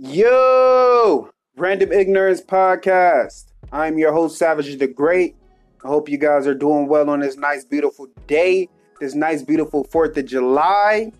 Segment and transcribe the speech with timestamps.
[0.00, 3.46] Yo, Random Ignorance Podcast.
[3.72, 5.34] I'm your host, Savage the Great.
[5.84, 8.68] I hope you guys are doing well on this nice, beautiful day,
[9.00, 11.10] this nice, beautiful 4th of July.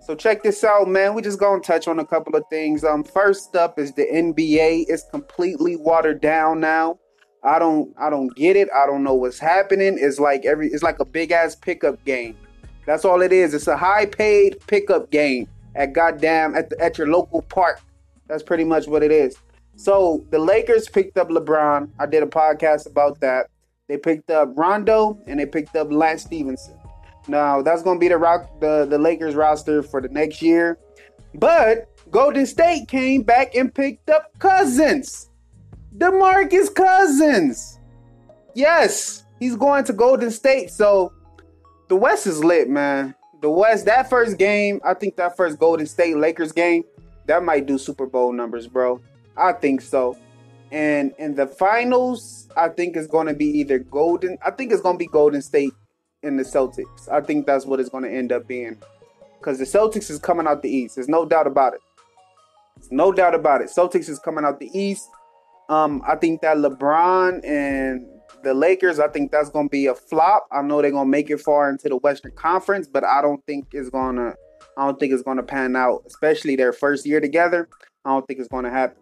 [0.00, 1.14] So check this out, man.
[1.14, 2.82] We just gonna touch on a couple of things.
[2.82, 4.86] Um, first up is the NBA.
[4.88, 6.98] It's completely watered down now.
[7.44, 8.68] I don't I don't get it.
[8.74, 9.98] I don't know what's happening.
[10.00, 12.36] It's like every it's like a big ass pickup game.
[12.86, 13.54] That's all it is.
[13.54, 15.46] It's a high paid pickup game
[15.76, 17.80] at goddamn at the, at your local park.
[18.28, 19.36] That's pretty much what it is.
[19.76, 21.90] So the Lakers picked up LeBron.
[21.98, 23.46] I did a podcast about that.
[23.88, 26.78] They picked up Rondo and they picked up Lance Stephenson.
[27.28, 30.78] Now that's going to be the rock the the Lakers roster for the next year.
[31.34, 35.30] But Golden State came back and picked up Cousins.
[35.98, 37.78] DeMarcus Cousins.
[38.54, 40.70] Yes, he's going to Golden State.
[40.70, 41.12] So
[41.88, 43.14] the West is lit, man.
[43.42, 46.84] The West, that first game, I think that first Golden State Lakers game,
[47.26, 49.00] that might do Super Bowl numbers, bro.
[49.36, 50.16] I think so.
[50.70, 54.38] And in the finals, I think it's going to be either Golden.
[54.44, 55.72] I think it's going to be Golden State
[56.22, 57.08] and the Celtics.
[57.10, 58.76] I think that's what it's going to end up being.
[59.38, 60.96] Because the Celtics is coming out the East.
[60.96, 61.80] There's no doubt about it.
[62.76, 63.68] There's no doubt about it.
[63.68, 65.08] Celtics is coming out the East.
[65.68, 68.06] Um, I think that LeBron and
[68.42, 70.46] the Lakers, I think that's going to be a flop.
[70.52, 73.44] I know they're going to make it far into the Western Conference, but I don't
[73.46, 74.34] think it's going to
[74.76, 77.68] I don't think it's going to pan out, especially their first year together.
[78.04, 78.98] I don't think it's going to happen.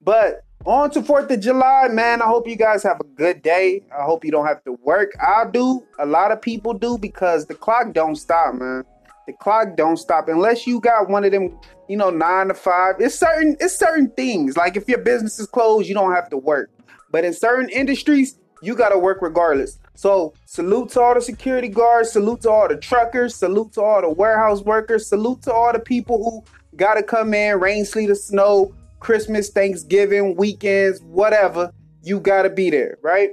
[0.00, 2.20] But on to 4th of July, man.
[2.22, 3.82] I hope you guys have a good day.
[3.96, 5.12] I hope you don't have to work.
[5.20, 5.84] I do.
[5.98, 8.84] A lot of people do because the clock don't stop, man.
[9.26, 12.96] The clock don't stop unless you got one of them, you know, nine to five.
[12.98, 14.56] It's certain, it's certain things.
[14.56, 16.70] Like if your business is closed, you don't have to work.
[17.10, 19.78] But in certain industries, you got to work regardless.
[19.98, 24.00] So, salute to all the security guards, salute to all the truckers, salute to all
[24.00, 28.08] the warehouse workers, salute to all the people who got to come in, rain, sleet,
[28.08, 31.72] or snow, Christmas, Thanksgiving, weekends, whatever.
[32.04, 33.30] You got to be there, right?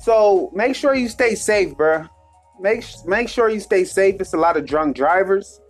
[0.00, 2.06] So, make sure you stay safe, bro.
[2.60, 4.20] Make make sure you stay safe.
[4.20, 5.60] It's a lot of drunk drivers.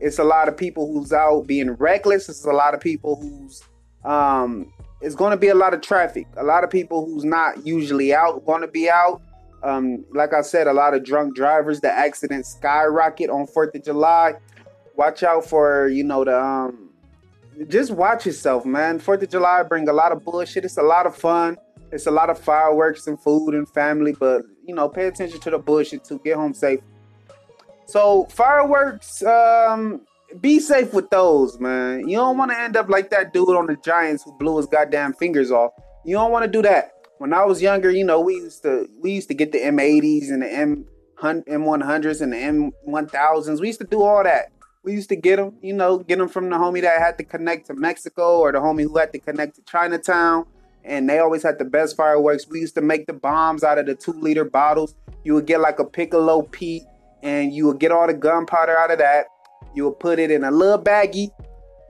[0.00, 2.30] It's a lot of people who's out being reckless.
[2.30, 3.62] It's a lot of people who's
[4.06, 6.26] um it's going to be a lot of traffic.
[6.38, 9.20] A lot of people who's not usually out going to be out.
[9.66, 11.80] Um, like I said, a lot of drunk drivers.
[11.80, 14.34] The accidents skyrocket on Fourth of July.
[14.94, 16.90] Watch out for you know the um.
[17.68, 18.98] Just watch yourself, man.
[18.98, 20.64] Fourth of July bring a lot of bullshit.
[20.64, 21.56] It's a lot of fun.
[21.90, 25.50] It's a lot of fireworks and food and family, but you know, pay attention to
[25.50, 26.20] the bullshit too.
[26.24, 26.80] Get home safe.
[27.86, 30.02] So fireworks, um,
[30.40, 32.08] be safe with those, man.
[32.08, 34.66] You don't want to end up like that dude on the Giants who blew his
[34.66, 35.72] goddamn fingers off.
[36.04, 36.95] You don't want to do that.
[37.18, 40.30] When I was younger, you know, we used to we used to get the M80s
[40.30, 40.86] and the M
[41.18, 43.60] M100s and the M1000s.
[43.60, 44.52] We used to do all that.
[44.82, 47.24] We used to get them, you know, get them from the homie that had to
[47.24, 50.46] connect to Mexico or the homie who had to connect to Chinatown.
[50.84, 52.46] And they always had the best fireworks.
[52.48, 54.94] We used to make the bombs out of the two liter bottles.
[55.24, 56.84] You would get like a piccolo Pete
[57.22, 59.26] and you would get all the gunpowder out of that
[59.76, 61.30] you would put it in a little baggie.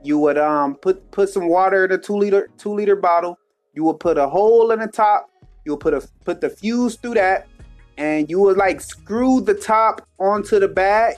[0.03, 3.39] You would um put put some water in a two liter two liter bottle.
[3.77, 5.29] You would put a hole in the top.
[5.63, 7.47] You would put a put the fuse through that,
[7.95, 11.17] and you would like screw the top onto the bag,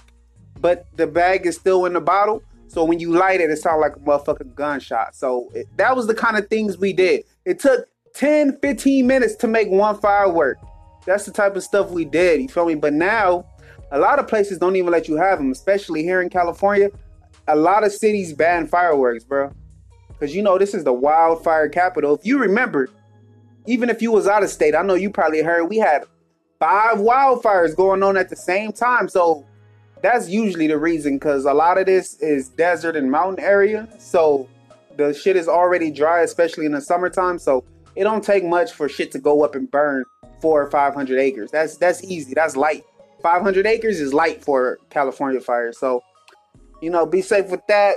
[0.59, 2.43] but the bag is still in the bottle.
[2.67, 5.15] So when you light it, it sounds like a motherfucking gunshot.
[5.15, 7.23] So it, that was the kind of things we did.
[7.45, 10.57] It took 10, 15 minutes to make one firework.
[11.05, 12.41] That's the type of stuff we did.
[12.41, 12.75] You feel me?
[12.75, 13.45] But now
[13.93, 16.89] a lot of places don't even let you have them, especially here in California.
[17.47, 19.53] A lot of cities ban fireworks, bro.
[20.19, 22.15] Cause you know this is the wildfire capital.
[22.15, 22.89] If you remember,
[23.65, 26.05] even if you was out of state, I know you probably heard we had
[26.59, 29.07] five wildfires going on at the same time.
[29.07, 29.45] So
[30.01, 33.87] that's usually the reason because a lot of this is desert and mountain area.
[33.97, 34.47] So
[34.97, 37.39] the shit is already dry, especially in the summertime.
[37.39, 37.63] So
[37.95, 40.03] it don't take much for shit to go up and burn
[40.41, 41.51] four or five hundred acres.
[41.51, 42.33] That's that's easy.
[42.33, 42.83] That's light.
[43.21, 45.73] 500 acres is light for California fire.
[45.73, 46.01] So,
[46.81, 47.95] you know, be safe with that.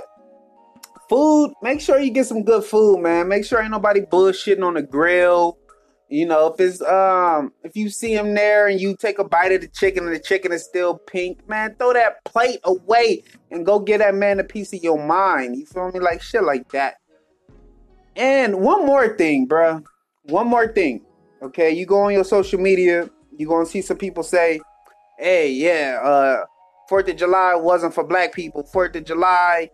[1.09, 3.27] Food, make sure you get some good food, man.
[3.27, 5.57] Make sure ain't nobody bullshitting on the grill.
[6.09, 9.51] You know, if it's um if you see him there and you take a bite
[9.51, 13.65] of the chicken and the chicken is still pink, man, throw that plate away and
[13.65, 15.55] go get that man a piece of your mind.
[15.57, 15.99] You feel me?
[15.99, 16.95] Like shit like that.
[18.15, 19.83] And one more thing, bruh.
[20.23, 21.01] One more thing.
[21.41, 24.61] Okay, you go on your social media, you gonna see some people say,
[25.17, 26.45] hey, yeah, uh,
[26.87, 28.63] Fourth of July wasn't for black people.
[28.63, 29.69] Fourth of July,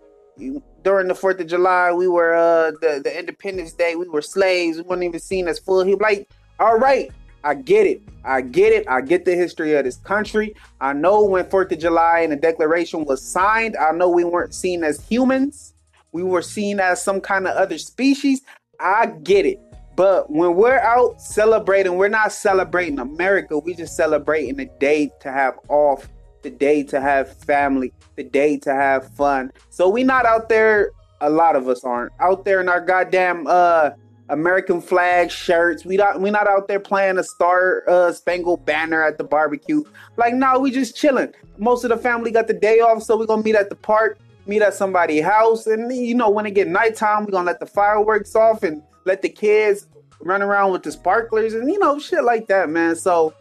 [0.84, 4.78] during the Fourth of July, we were uh the, the Independence Day, we were slaves.
[4.78, 5.84] We weren't even seen as full.
[5.84, 6.30] He like,
[6.60, 7.12] all right,
[7.44, 8.02] I get it.
[8.24, 8.88] I get it.
[8.90, 10.56] I get the history of this country.
[10.81, 14.54] I know when Fourth of July and the Declaration was signed, I know we weren't
[14.54, 15.74] seen as humans.
[16.12, 18.42] we were seen as some kind of other species.
[18.80, 19.60] I get it.
[19.96, 23.60] But when we're out celebrating, we're not celebrating America.
[23.60, 26.08] We just celebrating the day to have off,
[26.42, 29.52] the day to have family, the day to have fun.
[29.70, 30.92] So we not out there.
[31.22, 33.92] A lot of us aren't out there in our goddamn uh
[34.30, 35.84] American flag shirts.
[35.84, 39.84] We not we not out there playing a star uh, spangled banner at the barbecue.
[40.18, 41.34] Like no, we just chilling.
[41.58, 44.20] Most of the family got the day off, so we gonna meet at the park,
[44.46, 47.66] meet at somebody's house, and you know when it get nighttime, we gonna let the
[47.66, 49.88] fireworks off and let the kids
[50.22, 52.96] run around with the sparklers and you know shit like that, man.
[52.96, 53.34] So,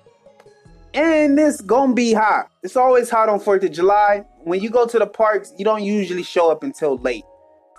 [0.99, 2.50] and it's gonna be hot.
[2.65, 4.25] It's always hot on Fourth of July.
[4.43, 7.23] When you go to the parks, you don't usually show up until late.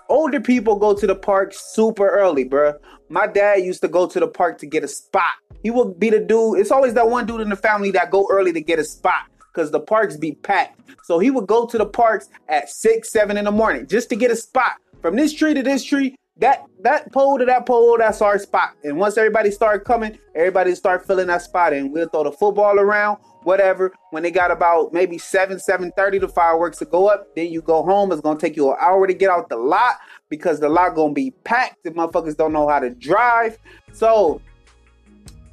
[0.08, 2.78] Older people go to the park super early, bruh.
[3.10, 5.34] My dad used to go to the park to get a spot.
[5.62, 6.60] He would be the dude.
[6.60, 9.26] It's always that one dude in the family that go early to get a spot
[9.52, 10.80] because the parks be packed.
[11.04, 14.16] So he would go to the parks at six, seven in the morning just to
[14.16, 14.72] get a spot
[15.02, 18.74] from this tree to this tree that that pole to that pole, that's our spot.
[18.82, 22.78] And once everybody start coming, everybody start filling that spot, and we'll throw the football
[22.78, 23.92] around, whatever.
[24.10, 27.26] When they got about maybe seven, seven thirty, the fireworks to go up.
[27.36, 28.10] Then you go home.
[28.10, 29.96] It's gonna take you an hour to get out the lot
[30.30, 31.84] because the lot gonna be packed.
[31.84, 33.58] The motherfuckers don't know how to drive.
[33.92, 34.40] So,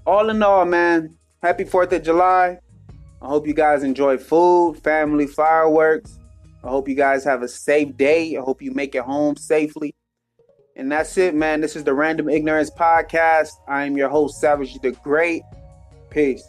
[0.05, 2.59] all in all, man, happy Fourth of July.
[3.21, 6.17] I hope you guys enjoy food, family, fireworks.
[6.63, 8.37] I hope you guys have a safe day.
[8.37, 9.93] I hope you make it home safely.
[10.77, 11.59] And that's it, man.
[11.59, 13.53] This is the Random Ignorance Podcast.
[13.67, 15.41] I am your host, Savage the Great.
[16.11, 16.47] Peace.